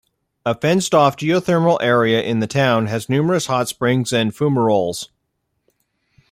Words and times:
A 0.47 0.55
fenced-off 0.55 1.15
geothermal 1.15 1.77
area 1.79 2.23
in 2.23 2.39
the 2.39 2.47
town 2.47 2.87
has 2.87 3.07
numerous 3.07 3.45
hot 3.45 3.67
springs 3.67 4.11
and 4.11 4.33
fumaroles. 4.33 5.09